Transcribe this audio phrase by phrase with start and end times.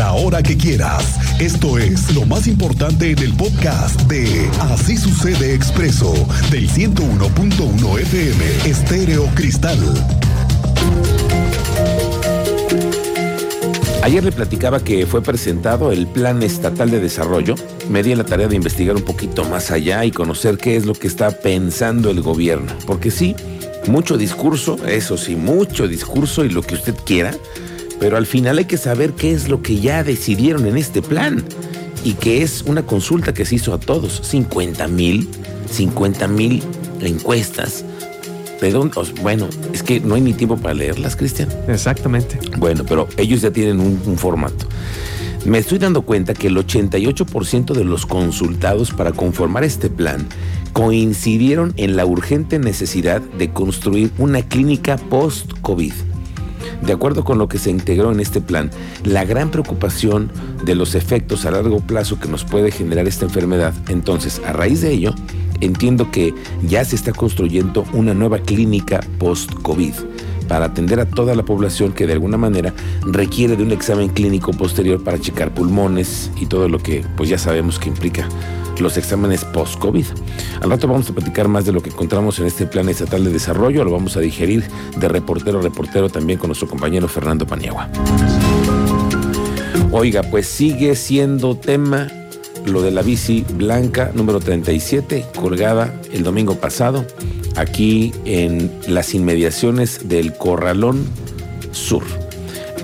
[0.00, 1.18] la hora que quieras.
[1.38, 6.14] Esto es lo más importante en el podcast de Así sucede expreso
[6.50, 9.78] del 101.1 FM Estéreo Cristal.
[14.02, 17.54] Ayer le platicaba que fue presentado el Plan Estatal de Desarrollo.
[17.90, 20.94] Me di la tarea de investigar un poquito más allá y conocer qué es lo
[20.94, 22.72] que está pensando el gobierno.
[22.86, 23.36] Porque sí,
[23.86, 27.34] mucho discurso, eso sí, mucho discurso y lo que usted quiera,
[28.00, 31.44] pero al final hay que saber qué es lo que ya decidieron en este plan
[32.02, 34.20] y que es una consulta que se hizo a todos.
[34.24, 35.28] 50 mil,
[35.70, 36.62] 50 mil
[37.02, 37.84] encuestas
[39.22, 41.48] bueno, es que no hay ni tiempo para leerlas, Cristian.
[41.68, 42.38] Exactamente.
[42.58, 44.66] Bueno, pero ellos ya tienen un, un formato.
[45.46, 50.26] Me estoy dando cuenta que el 88% de los consultados para conformar este plan
[50.74, 55.94] coincidieron en la urgente necesidad de construir una clínica post-COVID.
[56.82, 58.70] De acuerdo con lo que se integró en este plan,
[59.04, 60.30] la gran preocupación
[60.64, 64.80] de los efectos a largo plazo que nos puede generar esta enfermedad, entonces a raíz
[64.80, 65.14] de ello,
[65.60, 66.34] entiendo que
[66.66, 69.94] ya se está construyendo una nueva clínica post-COVID
[70.48, 74.50] para atender a toda la población que de alguna manera requiere de un examen clínico
[74.52, 78.26] posterior para checar pulmones y todo lo que pues ya sabemos que implica
[78.80, 80.06] los exámenes post-COVID.
[80.62, 83.30] Al rato vamos a platicar más de lo que encontramos en este plan estatal de
[83.30, 84.64] desarrollo, lo vamos a digerir
[84.96, 87.88] de reportero a reportero también con nuestro compañero Fernando Paniagua.
[89.92, 92.08] Oiga, pues sigue siendo tema
[92.64, 97.04] lo de la bici blanca número 37, colgada el domingo pasado,
[97.56, 101.06] aquí en las inmediaciones del Corralón
[101.72, 102.19] Sur.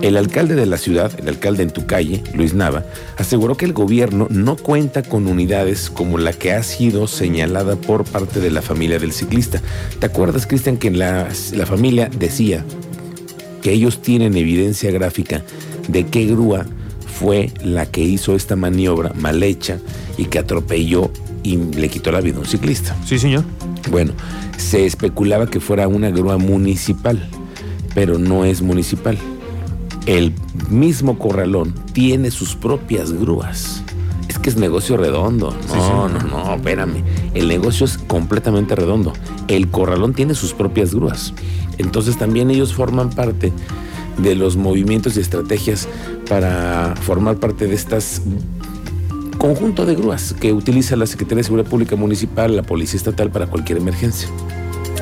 [0.03, 2.85] El alcalde de la ciudad, el alcalde en tu calle, Luis Nava,
[3.17, 8.05] aseguró que el gobierno no cuenta con unidades como la que ha sido señalada por
[8.05, 9.63] parte de la familia del ciclista.
[9.99, 12.65] ¿Te acuerdas, Cristian, que la, la familia decía
[13.63, 15.43] que ellos tienen evidencia gráfica
[15.89, 16.67] de qué grúa
[17.19, 19.79] fue la que hizo esta maniobra mal hecha
[20.19, 21.11] y que atropelló
[21.43, 22.95] y le quitó la vida a un ciclista.
[23.07, 23.45] Sí, señor.
[23.91, 24.13] Bueno,
[24.59, 27.27] se especulaba que fuera una grúa municipal,
[27.95, 29.17] pero no es municipal.
[30.07, 30.33] El
[30.71, 33.83] mismo corralón tiene sus propias grúas.
[34.29, 35.55] Es que es negocio redondo.
[35.69, 37.03] No, no, no, espérame.
[37.35, 39.13] El negocio es completamente redondo.
[39.49, 41.35] El corralón tiene sus propias grúas.
[41.79, 43.53] Entonces también ellos forman parte
[44.19, 45.89] de los movimientos y estrategias
[46.29, 48.23] para formar parte de estas
[49.37, 53.47] conjunto de grúas que utiliza la Secretaría de Seguridad Pública Municipal, la Policía Estatal para
[53.47, 54.29] cualquier emergencia.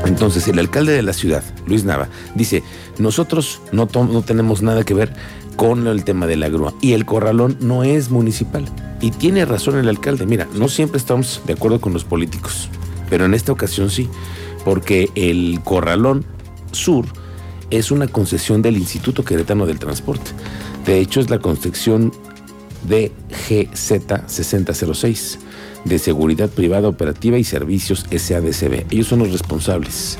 [0.06, 2.62] Entonces, el alcalde de la ciudad, Luis Nava, dice,
[2.98, 5.12] nosotros no, no tenemos nada que ver
[5.56, 8.64] con el tema de la grúa y el corralón no es municipal.
[9.00, 12.68] Y tiene razón el alcalde, mira, no siempre estamos de acuerdo con los políticos,
[13.08, 14.08] pero en esta ocasión sí,
[14.64, 16.24] porque el corralón
[16.72, 17.06] sur
[17.70, 20.30] es una concesión del Instituto Queretano del Transporte.
[20.84, 22.12] De hecho, es la concesión
[22.88, 23.12] de
[23.48, 25.38] GZ 6006
[25.84, 28.86] de Seguridad Privada Operativa y Servicios SADCB.
[28.90, 30.18] Ellos son los responsables.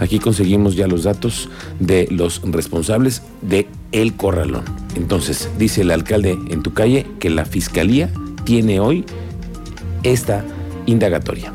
[0.00, 4.64] Aquí conseguimos ya los datos de los responsables de El Corralón.
[4.96, 8.10] Entonces, dice el alcalde en tu calle que la fiscalía
[8.44, 9.04] tiene hoy
[10.02, 10.44] esta
[10.86, 11.52] indagatoria.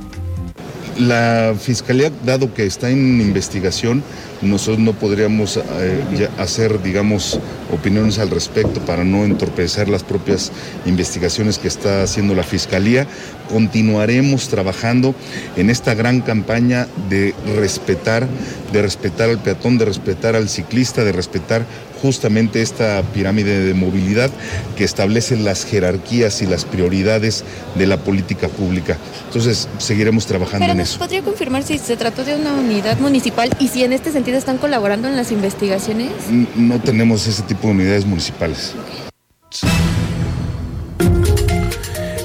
[0.99, 4.03] La fiscalía, dado que está en investigación,
[4.41, 7.39] nosotros no podríamos eh, hacer, digamos,
[7.71, 10.51] opiniones al respecto para no entorpecer las propias
[10.85, 13.07] investigaciones que está haciendo la Fiscalía.
[13.49, 15.15] Continuaremos trabajando
[15.55, 18.27] en esta gran campaña de respetar,
[18.71, 21.65] de respetar al peatón, de respetar al ciclista, de respetar
[22.01, 24.29] justamente esta pirámide de movilidad
[24.77, 27.43] que establece las jerarquías y las prioridades
[27.75, 28.97] de la política pública.
[29.27, 30.99] Entonces, seguiremos trabajando en eso.
[30.99, 34.57] ¿Podría confirmar si se trató de una unidad municipal y si en este sentido están
[34.57, 36.11] colaborando en las investigaciones?
[36.55, 38.73] No tenemos ese tipo de unidades municipales.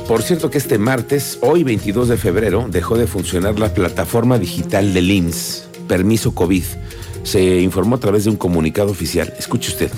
[0.09, 4.93] Por cierto que este martes, hoy 22 de febrero, dejó de funcionar la plataforma digital
[4.93, 6.65] del IMSS, Permiso COVID.
[7.23, 9.33] Se informó a través de un comunicado oficial.
[9.39, 9.91] Escuche usted.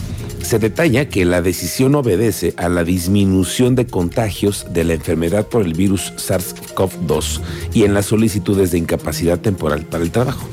[0.43, 5.63] Se detalla que la decisión obedece a la disminución de contagios de la enfermedad por
[5.63, 7.41] el virus SARS-CoV-2
[7.73, 10.47] y en las solicitudes de incapacidad temporal para el trabajo.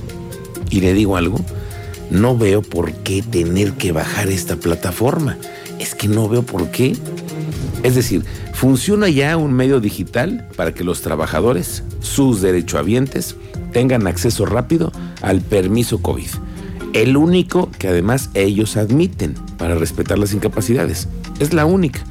[0.72, 1.40] Y le digo algo,
[2.10, 5.38] no veo por qué tener que bajar esta plataforma.
[5.80, 6.96] Es que no veo por qué.
[7.84, 8.24] Es decir,
[8.54, 13.36] funciona ya un medio digital para que los trabajadores, sus derechohabientes,
[13.72, 14.92] tengan acceso rápido
[15.22, 16.30] al permiso COVID.
[16.94, 21.08] El único que además ellos admiten para respetar las incapacidades.
[21.40, 22.02] Es la única.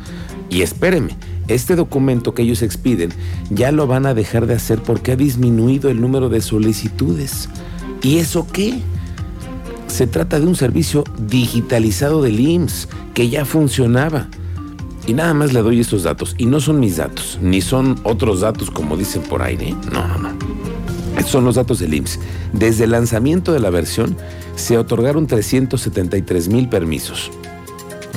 [0.48, 1.16] Y espéreme,
[1.48, 3.10] este documento que ellos expiden
[3.50, 7.48] ya lo van a dejar de hacer porque ha disminuido el número de solicitudes.
[8.02, 8.80] ¿Y eso qué?
[9.88, 14.28] Se trata de un servicio digitalizado del IMSS que ya funcionaba.
[15.06, 16.34] Y nada más le doy estos datos.
[16.38, 19.56] Y no son mis datos, ni son otros datos como dicen por ahí.
[19.60, 19.74] ¿eh?
[19.92, 20.30] No, no, no.
[21.26, 22.18] Son los datos del IMSS.
[22.52, 24.16] Desde el lanzamiento de la versión
[24.56, 27.30] se otorgaron 373 mil permisos,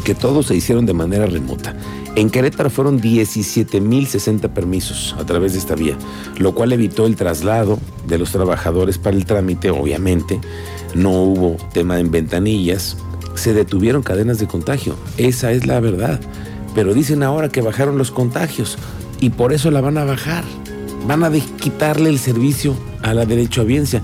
[0.03, 1.75] que todos se hicieron de manera remota.
[2.15, 5.97] En Querétaro fueron 17.060 permisos a través de esta vía,
[6.37, 10.39] lo cual evitó el traslado de los trabajadores para el trámite, obviamente.
[10.93, 12.97] No hubo tema en ventanillas,
[13.35, 14.95] se detuvieron cadenas de contagio.
[15.17, 16.19] Esa es la verdad.
[16.75, 18.77] Pero dicen ahora que bajaron los contagios
[19.19, 20.43] y por eso la van a bajar.
[21.07, 24.01] Van a quitarle el servicio a la derechohabiencia.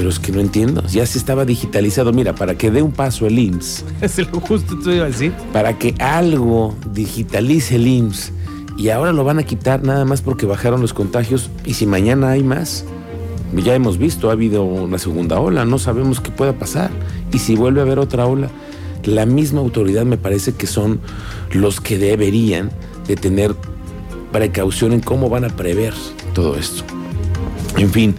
[0.00, 2.10] Pero es que no entiendo, ya se estaba digitalizado.
[2.14, 3.84] Mira, para que dé un paso el IMSS.
[4.00, 5.30] Es lo justo te iba a decir.
[5.52, 8.32] Para que algo digitalice el IMSS.
[8.78, 11.50] Y ahora lo van a quitar nada más porque bajaron los contagios.
[11.66, 12.86] Y si mañana hay más,
[13.54, 16.90] ya hemos visto, ha habido una segunda ola, no sabemos qué pueda pasar.
[17.30, 18.48] Y si vuelve a haber otra ola,
[19.04, 20.98] la misma autoridad me parece que son
[21.52, 22.70] los que deberían
[23.06, 23.54] de tener
[24.32, 25.92] precaución en cómo van a prever
[26.32, 26.84] todo esto.
[27.76, 28.14] En fin,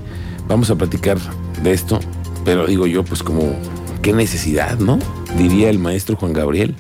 [0.48, 1.18] vamos a platicar
[1.64, 2.00] de esto,
[2.46, 3.56] pero digo yo, pues como,
[4.02, 5.00] qué necesidad, ¿no?
[5.38, 6.76] Diría el maestro Juan Gabriel,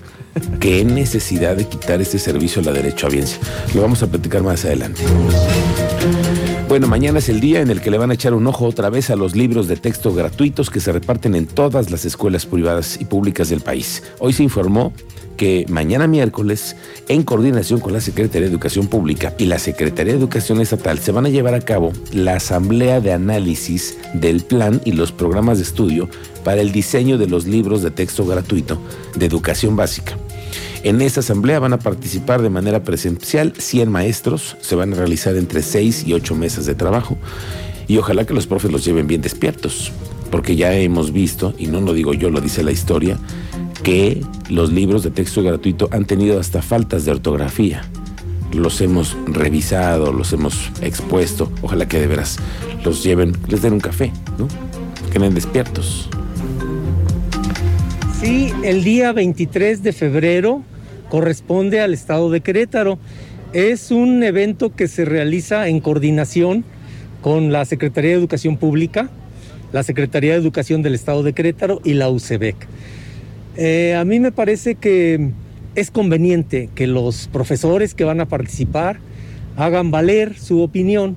[0.59, 3.39] qué necesidad de quitar este servicio a la derechohabiencia.
[3.73, 5.01] Lo vamos a platicar más adelante.
[6.67, 8.89] Bueno, mañana es el día en el que le van a echar un ojo otra
[8.89, 12.97] vez a los libros de texto gratuitos que se reparten en todas las escuelas privadas
[12.99, 14.03] y públicas del país.
[14.19, 14.93] Hoy se informó
[15.41, 16.75] que mañana miércoles,
[17.07, 21.11] en coordinación con la Secretaría de Educación Pública y la Secretaría de Educación Estatal, se
[21.11, 25.63] van a llevar a cabo la asamblea de análisis del plan y los programas de
[25.63, 26.07] estudio
[26.43, 28.79] para el diseño de los libros de texto gratuito
[29.15, 30.15] de educación básica.
[30.83, 35.35] En esta asamblea van a participar de manera presencial 100 maestros, se van a realizar
[35.37, 37.17] entre 6 y 8 mesas de trabajo
[37.87, 39.91] y ojalá que los profes los lleven bien despiertos,
[40.29, 43.17] porque ya hemos visto, y no lo digo yo, lo dice la historia,
[43.83, 47.81] que los libros de texto gratuito han tenido hasta faltas de ortografía.
[48.53, 51.51] Los hemos revisado, los hemos expuesto.
[51.61, 52.37] Ojalá que de veras
[52.83, 54.47] los lleven, les den un café, ¿no?
[55.11, 56.09] Queden despiertos.
[58.19, 60.61] Sí, el día 23 de febrero
[61.09, 62.99] corresponde al estado de Querétaro.
[63.53, 66.63] Es un evento que se realiza en coordinación
[67.21, 69.09] con la Secretaría de Educación Pública,
[69.73, 72.55] la Secretaría de Educación del Estado de Querétaro y la UCEBEC.
[73.57, 75.31] Eh, a mí me parece que
[75.75, 78.99] es conveniente que los profesores que van a participar
[79.57, 81.15] hagan valer su opinión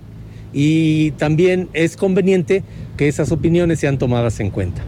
[0.52, 2.62] y también es conveniente
[2.96, 4.82] que esas opiniones sean tomadas en cuenta.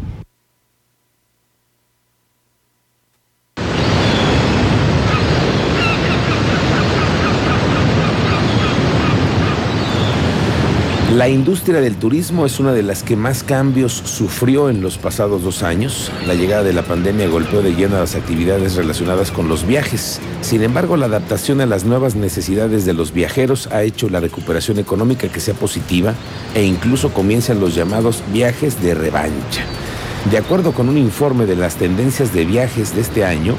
[11.17, 15.43] La industria del turismo es una de las que más cambios sufrió en los pasados
[15.43, 16.13] dos años.
[16.27, 20.21] La llegada de la pandemia golpeó de lleno las actividades relacionadas con los viajes.
[20.43, 24.79] Sin embargo, la adaptación a las nuevas necesidades de los viajeros ha hecho la recuperación
[24.79, 26.13] económica que sea positiva
[26.55, 29.65] e incluso comienzan los llamados viajes de revancha.
[30.31, 33.57] De acuerdo con un informe de las tendencias de viajes de este año,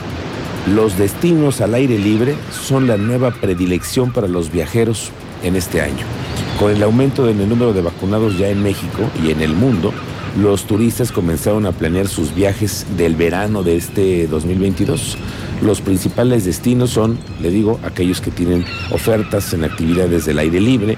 [0.76, 5.10] los destinos al aire libre son la nueva predilección para los viajeros
[5.42, 6.06] en este año.
[6.60, 9.94] Con el aumento del número de vacunados ya en México y en el mundo,
[10.42, 15.20] los turistas comenzaron a planear sus viajes del verano de este 2022.
[15.62, 20.98] Los principales destinos son, le digo, aquellos que tienen ofertas en actividades del aire libre,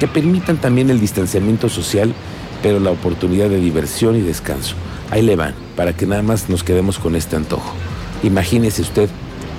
[0.00, 2.12] que permitan también el distanciamiento social,
[2.60, 4.74] pero la oportunidad de diversión y descanso.
[5.12, 7.74] Ahí le van, para que nada más nos quedemos con este antojo.
[8.24, 9.08] Imagínese usted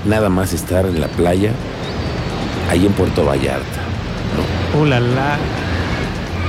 [0.06, 1.54] nada más estar en la playa,
[2.70, 3.87] ahí en Puerto Vallarta
[4.76, 5.38] Ulala.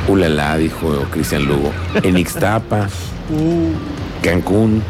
[0.08, 1.72] Ulala, dijo Cristian Lugo.
[2.02, 2.88] En Ixtapa,
[3.30, 4.22] uh.
[4.22, 4.82] Cancún,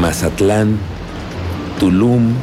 [0.00, 0.78] Mazatlán,
[1.78, 2.34] Tulum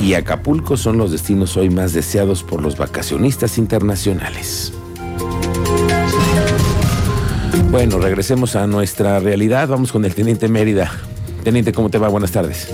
[0.00, 4.72] y Acapulco son los destinos hoy más deseados por los vacacionistas internacionales.
[7.70, 9.68] Bueno, regresemos a nuestra realidad.
[9.68, 10.90] Vamos con el Teniente Mérida.
[11.44, 12.08] Teniente, ¿cómo te va?
[12.08, 12.68] Buenas tardes.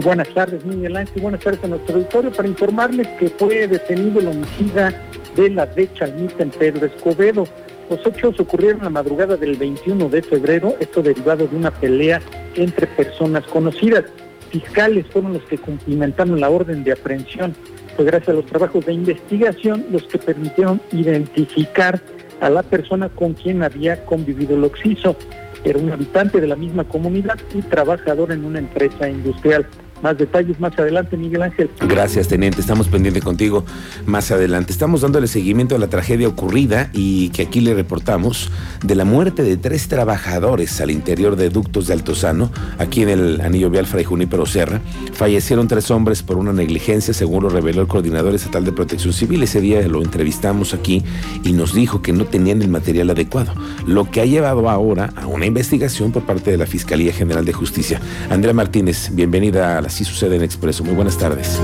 [0.00, 1.20] Buenas tardes, Miguel Ángel.
[1.20, 4.90] Buenas tardes a nuestro auditorio para informarles que fue detenido el homicida
[5.36, 7.44] de la de Chalmita en Pedro Escobedo.
[7.90, 12.22] Los hechos ocurrieron la madrugada del 21 de febrero, esto derivado de una pelea
[12.54, 14.04] entre personas conocidas.
[14.50, 17.54] Fiscales fueron los que cumplimentaron la orden de aprehensión.
[17.94, 22.00] Fue gracias a los trabajos de investigación los que permitieron identificar
[22.40, 25.16] a la persona con quien había convivido el occiso.
[25.64, 29.66] Era un habitante de la misma comunidad y trabajador en una empresa industrial.
[30.02, 31.70] Más detalles más adelante, Miguel Ángel.
[31.80, 32.60] Gracias, teniente.
[32.60, 33.64] Estamos pendientes contigo
[34.06, 34.72] más adelante.
[34.72, 38.50] Estamos dándole seguimiento a la tragedia ocurrida y que aquí le reportamos
[38.84, 43.40] de la muerte de tres trabajadores al interior de ductos de Altozano, aquí en el
[43.40, 44.80] anillo vial Fray Junípero Serra.
[45.12, 49.42] Fallecieron tres hombres por una negligencia, según lo reveló el coordinador estatal de protección civil.
[49.42, 51.02] Ese día lo entrevistamos aquí
[51.44, 53.54] y nos dijo que no tenían el material adecuado,
[53.86, 57.52] lo que ha llevado ahora a una investigación por parte de la Fiscalía General de
[57.52, 58.00] Justicia.
[58.30, 60.82] Andrea Martínez, bienvenida a la Así Sucede en Expreso.
[60.84, 61.60] Muy buenas tardes.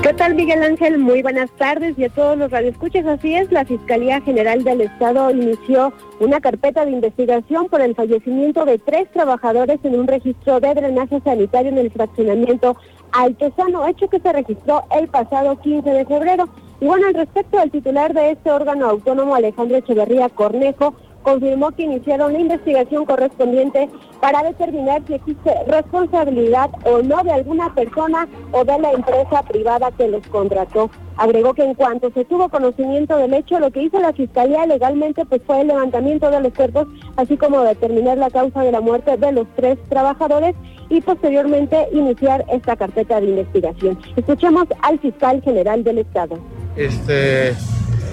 [0.00, 0.96] ¿Qué tal, Miguel Ángel?
[0.96, 3.04] Muy buenas tardes y a todos los radioescuchas.
[3.04, 8.64] Así es, la Fiscalía General del Estado inició una carpeta de investigación por el fallecimiento
[8.64, 12.76] de tres trabajadores en un registro de drenaje sanitario en el fraccionamiento
[13.10, 16.48] Altesano, hecho que se registró el pasado 15 de febrero.
[16.80, 20.94] Y bueno, al respecto del titular de este órgano autónomo, Alejandro Echeverría Cornejo,
[21.26, 23.90] confirmó que iniciaron la investigación correspondiente
[24.20, 29.90] para determinar si existe responsabilidad o no de alguna persona o de la empresa privada
[29.90, 30.88] que los contrató.
[31.16, 35.24] Agregó que en cuanto se tuvo conocimiento del hecho, lo que hizo la Fiscalía legalmente
[35.24, 39.16] pues fue el levantamiento de los cuerpos, así como determinar la causa de la muerte
[39.16, 40.54] de los tres trabajadores
[40.88, 43.98] y posteriormente iniciar esta carpeta de investigación.
[44.14, 46.38] Escuchemos al fiscal general del Estado.
[46.76, 47.52] Este,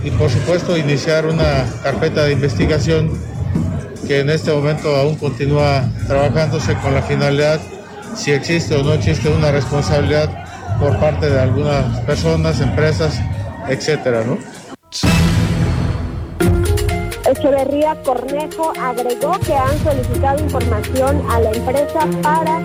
[0.04, 3.12] y por supuesto iniciar una carpeta de investigación
[4.08, 7.60] que en este momento aún continúa trabajándose con la finalidad
[8.16, 10.30] si existe o no existe una responsabilidad
[10.80, 13.20] por parte de algunas personas, empresas,
[13.68, 14.38] etcétera, ¿no?
[17.26, 22.62] Echeverría Cornejo agregó que han solicitado información a la empresa para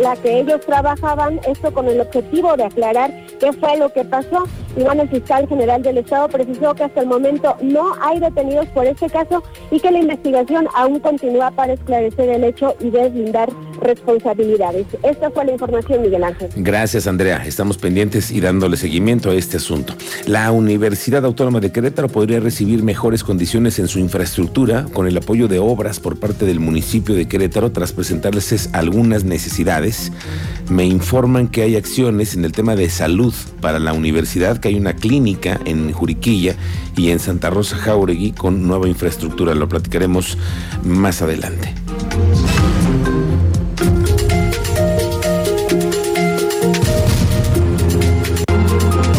[0.00, 4.46] la que ellos trabajaban, esto con el objetivo de aclarar qué fue lo que pasó.
[4.76, 8.66] Y bueno, el fiscal general del Estado precisó que hasta el momento no hay detenidos
[8.68, 13.50] por este caso y que la investigación aún continúa para esclarecer el hecho y deslindar
[13.80, 14.86] responsabilidades.
[15.02, 16.50] Esta fue la información, Miguel Ángel.
[16.56, 17.44] Gracias, Andrea.
[17.46, 19.94] Estamos pendientes y dándole seguimiento a este asunto.
[20.26, 25.48] La Universidad Autónoma de Querétaro podría recibir mejores condiciones en su infraestructura con el apoyo
[25.48, 30.12] de obras por parte del municipio de Querétaro tras presentarles algunas necesidades.
[30.70, 34.76] Me informan que hay acciones en el tema de salud para la universidad, que hay
[34.76, 36.54] una clínica en Juriquilla
[36.96, 39.56] y en Santa Rosa Jauregui con nueva infraestructura.
[39.56, 40.38] Lo platicaremos
[40.84, 41.74] más adelante.